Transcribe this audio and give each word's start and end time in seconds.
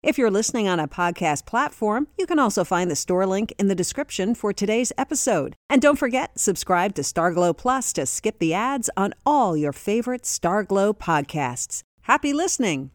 If 0.00 0.16
you're 0.16 0.30
listening 0.30 0.68
on 0.68 0.78
a 0.78 0.86
podcast 0.86 1.44
platform, 1.44 2.06
you 2.16 2.24
can 2.24 2.38
also 2.38 2.62
find 2.62 2.88
the 2.88 2.94
store 2.94 3.26
link 3.26 3.52
in 3.58 3.66
the 3.66 3.74
description 3.74 4.36
for 4.36 4.52
today's 4.52 4.92
episode. 4.96 5.56
And 5.68 5.82
don't 5.82 5.98
forget, 5.98 6.38
subscribe 6.38 6.94
to 6.94 7.02
Starglow 7.02 7.56
Plus 7.56 7.92
to 7.94 8.06
skip 8.06 8.38
the 8.38 8.54
ads 8.54 8.88
on 8.96 9.12
all 9.26 9.56
your 9.56 9.72
favorite 9.72 10.22
Starglow 10.22 10.96
podcasts. 10.96 11.82
Happy 12.02 12.32
listening! 12.32 12.92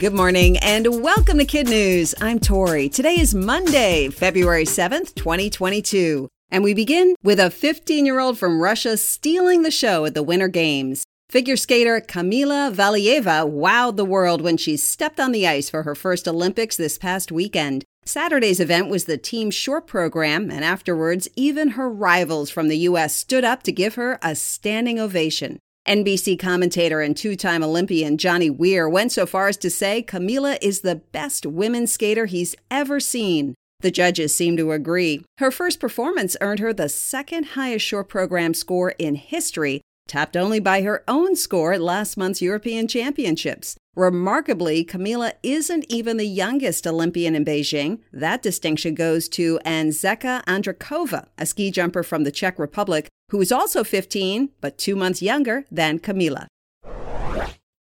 Good 0.00 0.14
morning 0.14 0.56
and 0.58 1.00
welcome 1.00 1.38
to 1.38 1.44
Kid 1.44 1.68
News. 1.68 2.12
I'm 2.20 2.40
Tori. 2.40 2.88
Today 2.88 3.20
is 3.20 3.32
Monday, 3.32 4.08
February 4.08 4.64
7th, 4.64 5.14
2022. 5.14 6.26
And 6.50 6.64
we 6.64 6.74
begin 6.74 7.14
with 7.22 7.38
a 7.38 7.50
15 7.50 8.04
year 8.04 8.18
old 8.18 8.36
from 8.36 8.60
Russia 8.60 8.96
stealing 8.96 9.62
the 9.62 9.70
show 9.70 10.06
at 10.06 10.14
the 10.14 10.24
Winter 10.24 10.48
Games. 10.48 11.04
Figure 11.32 11.56
skater 11.56 11.98
Kamila 11.98 12.70
Valieva 12.70 13.50
wowed 13.50 13.96
the 13.96 14.04
world 14.04 14.42
when 14.42 14.58
she 14.58 14.76
stepped 14.76 15.18
on 15.18 15.32
the 15.32 15.48
ice 15.48 15.70
for 15.70 15.82
her 15.84 15.94
first 15.94 16.28
Olympics 16.28 16.76
this 16.76 16.98
past 16.98 17.32
weekend. 17.32 17.84
Saturday's 18.04 18.60
event 18.60 18.90
was 18.90 19.06
the 19.06 19.16
team 19.16 19.50
short 19.50 19.86
program, 19.86 20.50
and 20.50 20.62
afterwards, 20.62 21.28
even 21.34 21.68
her 21.70 21.88
rivals 21.88 22.50
from 22.50 22.68
the 22.68 22.76
U.S. 22.80 23.14
stood 23.14 23.44
up 23.44 23.62
to 23.62 23.72
give 23.72 23.94
her 23.94 24.18
a 24.20 24.36
standing 24.36 25.00
ovation. 25.00 25.58
NBC 25.88 26.38
commentator 26.38 27.00
and 27.00 27.16
two 27.16 27.34
time 27.34 27.64
Olympian 27.64 28.18
Johnny 28.18 28.50
Weir 28.50 28.86
went 28.86 29.10
so 29.10 29.24
far 29.24 29.48
as 29.48 29.56
to 29.56 29.70
say 29.70 30.02
Kamila 30.02 30.58
is 30.60 30.82
the 30.82 30.96
best 30.96 31.46
women's 31.46 31.92
skater 31.92 32.26
he's 32.26 32.54
ever 32.70 33.00
seen. 33.00 33.54
The 33.80 33.90
judges 33.90 34.34
seem 34.34 34.58
to 34.58 34.72
agree. 34.72 35.24
Her 35.38 35.50
first 35.50 35.80
performance 35.80 36.36
earned 36.42 36.60
her 36.60 36.74
the 36.74 36.90
second 36.90 37.44
highest 37.56 37.86
short 37.86 38.10
program 38.10 38.52
score 38.52 38.90
in 38.98 39.14
history 39.14 39.80
topped 40.12 40.36
only 40.36 40.60
by 40.60 40.82
her 40.82 41.02
own 41.08 41.34
score 41.34 41.72
at 41.72 41.80
last 41.80 42.18
month's 42.18 42.42
European 42.42 42.86
Championships. 42.86 43.78
Remarkably, 43.96 44.84
Kamila 44.84 45.32
isn't 45.42 45.86
even 45.88 46.18
the 46.18 46.26
youngest 46.26 46.86
Olympian 46.86 47.34
in 47.34 47.46
Beijing. 47.46 48.00
That 48.12 48.42
distinction 48.42 48.94
goes 48.94 49.26
to 49.30 49.58
Anezka 49.64 50.44
Indrackova, 50.44 51.28
a 51.38 51.46
ski 51.46 51.70
jumper 51.70 52.02
from 52.02 52.24
the 52.24 52.30
Czech 52.30 52.58
Republic, 52.58 53.08
who 53.30 53.40
is 53.40 53.50
also 53.50 53.82
15, 53.82 54.50
but 54.60 54.76
two 54.76 54.96
months 54.96 55.22
younger 55.22 55.64
than 55.70 55.98
Kamila. 55.98 56.46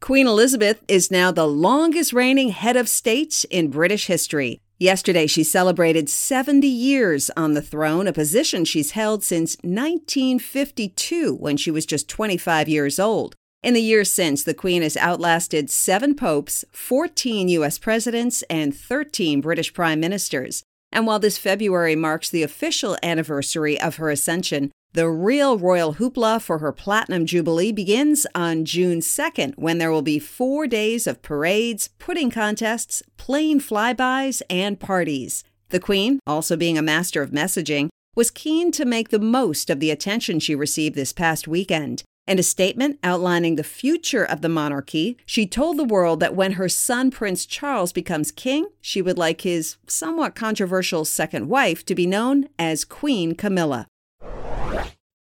Queen 0.00 0.26
Elizabeth 0.26 0.82
is 0.88 1.10
now 1.10 1.30
the 1.30 1.46
longest 1.46 2.14
reigning 2.14 2.48
head 2.48 2.76
of 2.76 2.88
state 2.88 3.44
in 3.50 3.68
British 3.68 4.06
history. 4.06 4.62
Yesterday, 4.80 5.26
she 5.26 5.42
celebrated 5.42 6.08
70 6.08 6.64
years 6.68 7.30
on 7.36 7.54
the 7.54 7.62
throne, 7.62 8.06
a 8.06 8.12
position 8.12 8.64
she's 8.64 8.92
held 8.92 9.24
since 9.24 9.56
1952 9.62 11.34
when 11.34 11.56
she 11.56 11.72
was 11.72 11.84
just 11.84 12.08
25 12.08 12.68
years 12.68 13.00
old. 13.00 13.34
In 13.60 13.74
the 13.74 13.82
years 13.82 14.12
since, 14.12 14.44
the 14.44 14.54
Queen 14.54 14.82
has 14.82 14.96
outlasted 14.96 15.68
seven 15.68 16.14
popes, 16.14 16.64
14 16.70 17.48
U.S. 17.48 17.76
presidents, 17.76 18.42
and 18.42 18.72
13 18.72 19.40
British 19.40 19.74
prime 19.74 19.98
ministers. 19.98 20.62
And 20.92 21.08
while 21.08 21.18
this 21.18 21.38
February 21.38 21.96
marks 21.96 22.30
the 22.30 22.44
official 22.44 22.96
anniversary 23.02 23.80
of 23.80 23.96
her 23.96 24.10
ascension, 24.10 24.70
the 24.92 25.08
real 25.08 25.58
royal 25.58 25.94
hoopla 25.94 26.40
for 26.40 26.58
her 26.58 26.72
Platinum 26.72 27.26
Jubilee 27.26 27.72
begins 27.72 28.26
on 28.34 28.64
June 28.64 29.00
2nd, 29.00 29.54
when 29.56 29.78
there 29.78 29.92
will 29.92 30.02
be 30.02 30.18
four 30.18 30.66
days 30.66 31.06
of 31.06 31.22
parades, 31.22 31.88
pudding 31.98 32.30
contests, 32.30 33.02
plane 33.16 33.60
flybys, 33.60 34.42
and 34.48 34.80
parties. 34.80 35.44
The 35.68 35.78
Queen, 35.80 36.20
also 36.26 36.56
being 36.56 36.78
a 36.78 36.82
master 36.82 37.22
of 37.22 37.30
messaging, 37.30 37.90
was 38.16 38.30
keen 38.30 38.72
to 38.72 38.84
make 38.84 39.10
the 39.10 39.18
most 39.18 39.70
of 39.70 39.78
the 39.78 39.90
attention 39.90 40.40
she 40.40 40.54
received 40.54 40.96
this 40.96 41.12
past 41.12 41.46
weekend. 41.46 42.02
In 42.26 42.38
a 42.38 42.42
statement 42.42 42.98
outlining 43.04 43.54
the 43.54 43.62
future 43.62 44.24
of 44.24 44.40
the 44.40 44.48
monarchy, 44.48 45.16
she 45.24 45.46
told 45.46 45.76
the 45.76 45.84
world 45.84 46.20
that 46.20 46.34
when 46.34 46.52
her 46.52 46.68
son 46.68 47.10
Prince 47.10 47.46
Charles 47.46 47.92
becomes 47.92 48.32
king, 48.32 48.66
she 48.80 49.00
would 49.00 49.16
like 49.16 49.42
his 49.42 49.76
somewhat 49.86 50.34
controversial 50.34 51.04
second 51.04 51.48
wife 51.48 51.86
to 51.86 51.94
be 51.94 52.06
known 52.06 52.48
as 52.58 52.84
Queen 52.84 53.34
Camilla. 53.34 53.86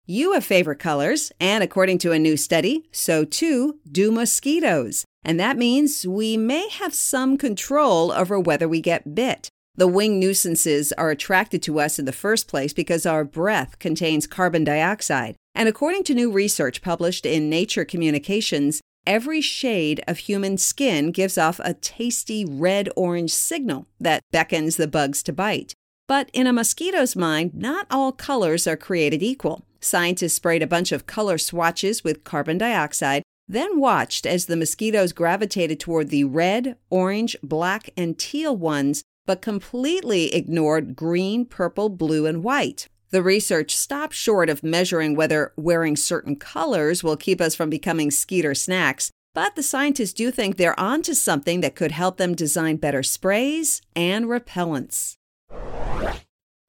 You 0.06 0.34
have 0.34 0.44
favorite 0.44 0.80
colors, 0.80 1.31
and 1.40 1.64
according 1.64 2.00
to 2.00 2.12
a 2.12 2.19
new 2.19 2.36
study, 2.36 2.90
so 2.91 3.24
too 3.24 3.80
do 3.90 4.12
mosquitoes. 4.12 5.06
And 5.24 5.40
that 5.40 5.56
means 5.56 6.06
we 6.06 6.36
may 6.36 6.68
have 6.68 6.94
some 6.94 7.38
control 7.38 8.12
over 8.12 8.38
whether 8.38 8.68
we 8.68 8.81
get 8.81 9.16
bit. 9.16 9.47
The 9.75 9.88
wing 9.88 10.19
nuisances 10.19 10.91
are 10.97 11.09
attracted 11.09 11.64
to 11.64 11.80
us 11.80 12.00
in 12.00 12.03
the 12.03 12.12
first 12.12 12.50
place 12.50 12.74
because 12.74 13.06
our 13.06 13.24
breath 13.24 13.80
contains 13.80 14.28
carbon 14.28 14.66
dioxide. 14.66 15.38
And 15.56 15.69
according 15.69 16.03
to 16.06 16.14
new 16.14 16.30
research 16.30 16.81
published 16.81 17.25
in 17.25 17.50
Nature 17.50 17.85
Communications, 17.85 18.81
every 19.08 19.40
shade 19.40 20.03
of 20.06 20.18
human 20.18 20.58
skin 20.58 21.12
gives 21.12 21.38
off 21.38 21.62
a 21.64 21.75
tasty 21.75 22.44
red 22.44 22.90
orange 22.97 23.31
signal 23.31 23.88
that 24.02 24.22
beckons 24.34 24.75
the 24.75 24.88
bugs 24.88 25.24
to 25.24 25.31
bite. 25.31 25.75
But 26.08 26.30
in 26.34 26.47
a 26.47 26.53
mosquito's 26.53 27.16
mind, 27.16 27.53
not 27.53 27.88
all 27.90 28.12
colors 28.12 28.68
are 28.68 28.78
created 28.78 29.24
equal. 29.24 29.66
Scientists 29.80 30.34
sprayed 30.34 30.62
a 30.62 30.68
bunch 30.68 30.91
of 30.91 31.08
color 31.08 31.38
swatches 31.38 32.03
with 32.03 32.24
carbon 32.24 32.58
dioxide, 32.58 33.24
then 33.47 33.80
watched 33.80 34.25
as 34.25 34.46
the 34.46 34.56
mosquitoes 34.56 35.14
gravitated 35.14 35.80
toward 35.80 36.09
the 36.09 36.24
red, 36.24 36.78
orange, 36.90 37.36
black, 37.44 37.90
and 37.97 38.18
teal 38.18 38.56
ones, 38.56 39.03
but 39.25 39.41
completely 39.41 40.34
ignored 40.34 40.96
green, 40.96 41.46
purple, 41.46 41.90
blue, 41.90 42.25
and 42.25 42.44
white. 42.44 42.88
The 43.12 43.22
research 43.22 43.75
stopped 43.75 44.16
short 44.16 44.50
of 44.50 44.64
measuring 44.64 45.16
whether 45.16 45.53
wearing 45.56 45.96
certain 45.96 46.35
colors 46.35 47.03
will 47.03 47.18
keep 47.18 47.40
us 47.40 47.56
from 47.56 47.70
becoming 47.70 48.09
skeeter 48.12 48.56
snacks, 48.56 49.12
but 49.34 49.56
the 49.56 49.64
scientists 49.64 50.14
do 50.14 50.31
think 50.31 50.58
they're 50.58 50.80
onto 50.80 51.14
something 51.14 51.62
that 51.62 51.75
could 51.75 51.91
help 51.91 52.18
them 52.18 52.35
design 52.35 52.78
better 52.78 53.03
sprays 53.03 53.81
and 53.96 54.25
repellents. 54.25 55.16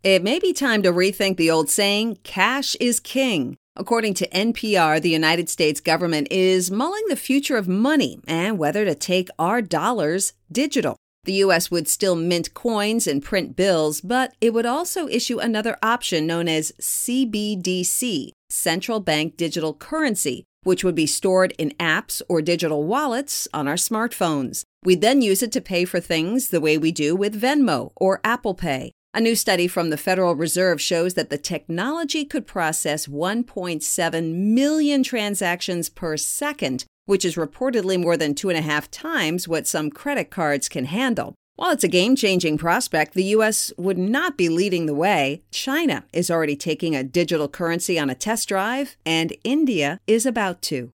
It 0.04 0.22
may 0.22 0.38
be 0.38 0.53
time 0.53 0.82
to 0.82 0.92
rethink 0.92 1.38
the 1.38 1.50
old 1.50 1.70
saying, 1.70 2.19
cash 2.25 2.76
is 2.78 3.00
king. 3.00 3.56
According 3.75 4.12
to 4.15 4.28
NPR, 4.28 5.00
the 5.00 5.09
United 5.09 5.48
States 5.48 5.81
government 5.81 6.28
is 6.31 6.70
mulling 6.70 7.04
the 7.09 7.16
future 7.16 7.56
of 7.56 7.66
money 7.66 8.20
and 8.28 8.59
whether 8.59 8.84
to 8.84 8.94
take 8.94 9.31
our 9.38 9.62
dollars 9.62 10.34
digital. 10.53 10.98
The 11.25 11.41
U.S. 11.44 11.70
would 11.70 11.88
still 11.88 12.16
mint 12.16 12.53
coins 12.53 13.06
and 13.06 13.25
print 13.25 13.56
bills, 13.56 14.03
but 14.03 14.34
it 14.42 14.53
would 14.53 14.66
also 14.66 15.09
issue 15.09 15.38
another 15.38 15.78
option 15.82 16.26
known 16.26 16.48
as 16.48 16.72
CBDC, 16.72 18.28
Central 18.50 19.00
Bank 19.00 19.38
Digital 19.38 19.72
Currency, 19.72 20.44
which 20.65 20.84
would 20.84 20.94
be 20.94 21.06
stored 21.06 21.54
in 21.56 21.71
apps 21.81 22.21
or 22.28 22.42
digital 22.42 22.84
wallets 22.84 23.48
on 23.54 23.66
our 23.66 23.76
smartphones. 23.76 24.65
We'd 24.84 25.00
then 25.00 25.22
use 25.22 25.42
it 25.42 25.53
to 25.53 25.62
pay 25.62 25.86
for 25.86 25.98
things 25.98 26.50
the 26.50 26.60
way 26.60 26.76
we 26.76 26.92
do 26.92 27.16
with 27.16 27.41
Venmo 27.41 27.92
or 27.97 28.21
Apple 28.22 28.53
Pay. 28.53 28.92
A 29.16 29.20
new 29.20 29.36
study 29.36 29.69
from 29.69 29.91
the 29.91 29.97
Federal 29.97 30.34
Reserve 30.34 30.80
shows 30.80 31.14
that 31.14 31.30
the 31.30 31.38
technology 31.38 32.25
could 32.25 32.48
process 32.48 33.06
1.7 33.06 34.34
million 34.34 35.04
transactions 35.04 35.88
per 35.88 36.16
second, 36.16 36.84
which 37.06 37.24
is 37.24 37.36
reportedly 37.36 37.97
more 37.97 38.16
than 38.16 38.34
two 38.34 38.48
and 38.48 38.58
a 38.58 38.62
half 38.62 38.91
times 38.91 39.47
what 39.47 39.69
some 39.69 39.88
credit 39.88 40.32
cards 40.32 40.69
can 40.69 40.86
handle. 40.86 41.32
While 41.54 41.70
it's 41.70 41.84
a 41.84 41.88
game 41.88 42.16
changing 42.16 42.58
prospect, 42.58 43.14
the 43.14 43.22
U.S. 43.36 43.72
would 43.78 43.98
not 43.98 44.36
be 44.36 44.48
leading 44.48 44.86
the 44.86 44.94
way. 44.97 45.44
China 45.53 46.04
is 46.12 46.28
already 46.28 46.56
taking 46.56 46.97
a 46.97 47.04
digital 47.04 47.47
currency 47.47 47.97
on 47.97 48.10
a 48.10 48.16
test 48.16 48.48
drive, 48.48 48.97
and 49.06 49.33
India 49.44 50.00
is 50.09 50.27
about 50.27 50.60
to. 50.62 50.91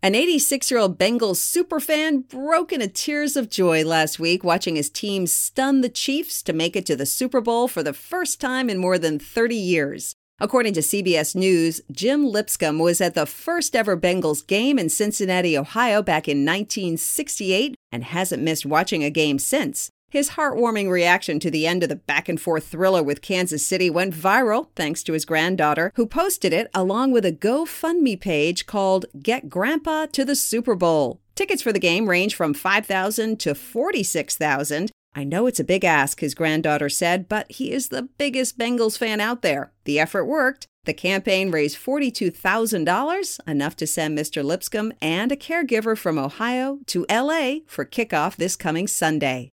An 0.00 0.14
86 0.14 0.70
year 0.70 0.78
old 0.78 0.96
Bengals 0.96 1.38
superfan 1.38 2.28
broke 2.28 2.72
into 2.72 2.86
tears 2.86 3.36
of 3.36 3.50
joy 3.50 3.84
last 3.84 4.20
week 4.20 4.44
watching 4.44 4.76
his 4.76 4.88
team 4.88 5.26
stun 5.26 5.80
the 5.80 5.88
Chiefs 5.88 6.40
to 6.44 6.52
make 6.52 6.76
it 6.76 6.86
to 6.86 6.94
the 6.94 7.04
Super 7.04 7.40
Bowl 7.40 7.66
for 7.66 7.82
the 7.82 7.92
first 7.92 8.40
time 8.40 8.70
in 8.70 8.78
more 8.78 8.96
than 8.96 9.18
30 9.18 9.56
years. 9.56 10.14
According 10.38 10.74
to 10.74 10.82
CBS 10.82 11.34
News, 11.34 11.80
Jim 11.90 12.24
Lipscomb 12.24 12.78
was 12.78 13.00
at 13.00 13.14
the 13.14 13.26
first 13.26 13.74
ever 13.74 13.96
Bengals 13.96 14.46
game 14.46 14.78
in 14.78 14.88
Cincinnati, 14.88 15.58
Ohio 15.58 16.00
back 16.00 16.28
in 16.28 16.44
1968 16.44 17.74
and 17.90 18.04
hasn't 18.04 18.40
missed 18.40 18.64
watching 18.64 19.02
a 19.02 19.10
game 19.10 19.40
since. 19.40 19.90
His 20.10 20.30
heartwarming 20.30 20.88
reaction 20.88 21.38
to 21.40 21.50
the 21.50 21.66
end 21.66 21.82
of 21.82 21.90
the 21.90 21.96
back 21.96 22.30
and 22.30 22.40
forth 22.40 22.66
thriller 22.66 23.02
with 23.02 23.20
Kansas 23.20 23.66
City 23.66 23.90
went 23.90 24.14
viral 24.14 24.68
thanks 24.74 25.02
to 25.02 25.12
his 25.12 25.26
granddaughter, 25.26 25.92
who 25.96 26.06
posted 26.06 26.54
it 26.54 26.70
along 26.72 27.12
with 27.12 27.26
a 27.26 27.32
GoFundMe 27.32 28.18
page 28.18 28.64
called 28.64 29.04
Get 29.22 29.50
Grandpa 29.50 30.06
to 30.06 30.24
the 30.24 30.34
Super 30.34 30.74
Bowl. 30.74 31.20
Tickets 31.34 31.60
for 31.60 31.74
the 31.74 31.78
game 31.78 32.08
range 32.08 32.34
from 32.34 32.54
5,000 32.54 33.38
to 33.40 33.54
46,000. 33.54 34.90
I 35.14 35.24
know 35.24 35.46
it's 35.46 35.60
a 35.60 35.64
big 35.64 35.84
ask, 35.84 36.20
his 36.20 36.34
granddaughter 36.34 36.88
said, 36.88 37.28
but 37.28 37.50
he 37.52 37.70
is 37.70 37.88
the 37.88 38.02
biggest 38.02 38.56
Bengals 38.56 38.96
fan 38.96 39.20
out 39.20 39.42
there. 39.42 39.72
The 39.84 40.00
effort 40.00 40.24
worked. 40.24 40.66
The 40.84 40.94
campaign 40.94 41.50
raised 41.50 41.76
$42,000, 41.76 43.40
enough 43.46 43.76
to 43.76 43.86
send 43.86 44.16
Mr. 44.16 44.42
Lipscomb 44.42 44.94
and 45.02 45.30
a 45.30 45.36
caregiver 45.36 45.98
from 45.98 46.18
Ohio 46.18 46.78
to 46.86 47.04
LA 47.10 47.56
for 47.66 47.84
kickoff 47.84 48.36
this 48.36 48.56
coming 48.56 48.86
Sunday. 48.86 49.50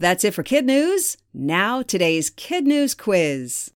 That's 0.00 0.24
it 0.24 0.34
for 0.34 0.42
Kid 0.42 0.66
News. 0.66 1.16
Now, 1.32 1.80
today's 1.80 2.28
Kid 2.28 2.66
News 2.66 2.94
quiz. 2.96 3.70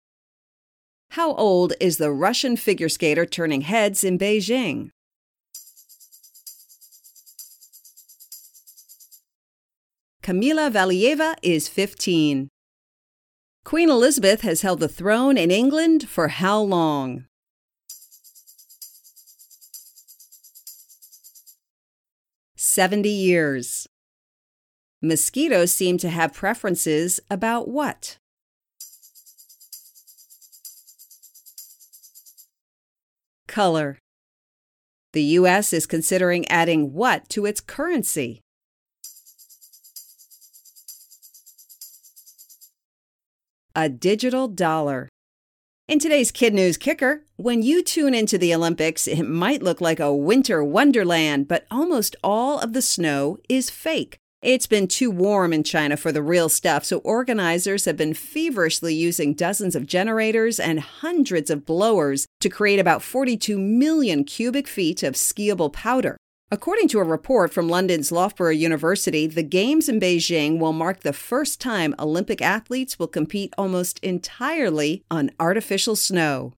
How 1.10 1.34
old 1.34 1.74
is 1.78 1.98
the 1.98 2.10
Russian 2.10 2.56
figure 2.56 2.88
skater 2.88 3.26
turning 3.26 3.60
heads 3.60 4.02
in 4.02 4.18
Beijing? 4.18 4.88
Kamila 10.22 10.72
Valieva 10.72 11.34
is 11.42 11.68
15. 11.68 12.48
Queen 13.64 13.90
Elizabeth 13.90 14.40
has 14.40 14.62
held 14.62 14.80
the 14.80 14.88
throne 14.88 15.36
in 15.36 15.50
England 15.50 16.08
for 16.08 16.28
how 16.28 16.58
long? 16.58 17.26
Seventy 22.56 23.10
years. 23.10 23.86
Mosquitoes 25.06 25.72
seem 25.72 25.98
to 25.98 26.08
have 26.08 26.32
preferences 26.32 27.20
about 27.30 27.68
what? 27.68 28.18
Color. 33.46 33.98
The 35.12 35.22
U.S. 35.22 35.72
is 35.72 35.86
considering 35.86 36.46
adding 36.48 36.92
what 36.92 37.28
to 37.30 37.46
its 37.46 37.60
currency? 37.60 38.40
A 43.74 43.88
digital 43.88 44.48
dollar. 44.48 45.08
In 45.88 46.00
today's 46.00 46.32
Kid 46.32 46.52
News 46.52 46.76
Kicker, 46.76 47.24
when 47.36 47.62
you 47.62 47.82
tune 47.82 48.12
into 48.12 48.36
the 48.38 48.52
Olympics, 48.52 49.06
it 49.06 49.22
might 49.22 49.62
look 49.62 49.80
like 49.80 50.00
a 50.00 50.14
winter 50.14 50.64
wonderland, 50.64 51.46
but 51.46 51.64
almost 51.70 52.16
all 52.24 52.58
of 52.58 52.72
the 52.72 52.82
snow 52.82 53.38
is 53.48 53.70
fake. 53.70 54.18
It's 54.46 54.68
been 54.68 54.86
too 54.86 55.10
warm 55.10 55.52
in 55.52 55.64
China 55.64 55.96
for 55.96 56.12
the 56.12 56.22
real 56.22 56.48
stuff, 56.48 56.84
so 56.84 56.98
organizers 56.98 57.84
have 57.84 57.96
been 57.96 58.14
feverishly 58.14 58.94
using 58.94 59.34
dozens 59.34 59.74
of 59.74 59.88
generators 59.88 60.60
and 60.60 60.78
hundreds 60.78 61.50
of 61.50 61.66
blowers 61.66 62.26
to 62.42 62.48
create 62.48 62.78
about 62.78 63.02
42 63.02 63.58
million 63.58 64.22
cubic 64.22 64.68
feet 64.68 65.02
of 65.02 65.14
skiable 65.14 65.72
powder. 65.72 66.16
According 66.48 66.86
to 66.90 67.00
a 67.00 67.02
report 67.02 67.52
from 67.52 67.68
London's 67.68 68.12
Loughborough 68.12 68.52
University, 68.52 69.26
the 69.26 69.42
Games 69.42 69.88
in 69.88 69.98
Beijing 69.98 70.60
will 70.60 70.72
mark 70.72 71.00
the 71.00 71.12
first 71.12 71.60
time 71.60 71.96
Olympic 71.98 72.40
athletes 72.40 73.00
will 73.00 73.08
compete 73.08 73.52
almost 73.58 73.98
entirely 73.98 75.02
on 75.10 75.32
artificial 75.40 75.96
snow. 75.96 76.52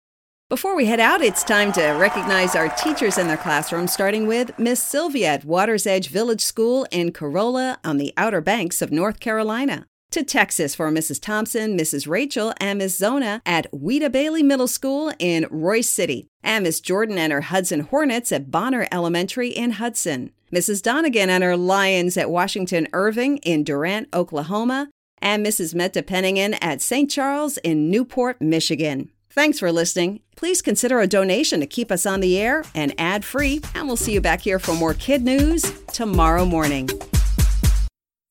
Before 0.50 0.74
we 0.74 0.86
head 0.86 0.98
out, 0.98 1.20
it's 1.20 1.44
time 1.44 1.72
to 1.72 1.88
recognize 1.88 2.56
our 2.56 2.70
teachers 2.70 3.18
in 3.18 3.28
their 3.28 3.36
classrooms, 3.36 3.92
starting 3.92 4.26
with 4.26 4.58
Miss 4.58 4.82
Sylvia 4.82 5.34
at 5.34 5.44
Water's 5.44 5.86
Edge 5.86 6.08
Village 6.08 6.40
School 6.40 6.86
in 6.90 7.12
Corolla 7.12 7.78
on 7.84 7.98
the 7.98 8.14
Outer 8.16 8.40
Banks 8.40 8.80
of 8.80 8.90
North 8.90 9.20
Carolina. 9.20 9.84
To 10.12 10.24
Texas 10.24 10.74
for 10.74 10.90
Mrs. 10.90 11.20
Thompson, 11.20 11.76
Mrs. 11.76 12.08
Rachel, 12.08 12.54
and 12.62 12.78
Miss 12.78 12.96
Zona 12.96 13.42
at 13.44 13.70
Ouida 13.72 14.10
Bailey 14.10 14.42
Middle 14.42 14.68
School 14.68 15.12
in 15.18 15.44
Royse 15.50 15.84
City, 15.84 16.28
and 16.42 16.64
Miss 16.64 16.80
Jordan 16.80 17.18
and 17.18 17.30
her 17.30 17.42
Hudson 17.42 17.80
Hornets 17.80 18.32
at 18.32 18.50
Bonner 18.50 18.88
Elementary 18.90 19.50
in 19.50 19.72
Hudson. 19.72 20.30
Mrs. 20.50 20.80
Donegan 20.80 21.28
and 21.28 21.44
her 21.44 21.58
Lions 21.58 22.16
at 22.16 22.30
Washington 22.30 22.88
Irving 22.94 23.36
in 23.38 23.64
Durant, 23.64 24.08
Oklahoma, 24.14 24.88
and 25.18 25.44
Mrs. 25.44 25.74
Meta 25.74 26.02
Penningen 26.02 26.56
at 26.62 26.80
St. 26.80 27.10
Charles 27.10 27.58
in 27.58 27.90
Newport, 27.90 28.40
Michigan. 28.40 29.10
Thanks 29.38 29.61
for 29.61 29.70
listening. 29.70 30.19
Please 30.35 30.61
consider 30.61 30.99
a 30.99 31.06
donation 31.06 31.61
to 31.61 31.67
keep 31.67 31.93
us 31.93 32.06
on 32.06 32.19
the 32.19 32.40
air 32.40 32.64
and 32.75 32.93
ad 32.99 33.25
free, 33.25 33.61
and 33.73 33.87
we'll 33.87 33.96
see 33.96 34.12
you 34.12 34.20
back 34.20 34.40
here 34.40 34.58
for 34.58 34.75
more 34.75 34.94
kid 34.94 35.23
news 35.23 35.62
tomorrow 35.93 36.44
morning. 36.44 36.88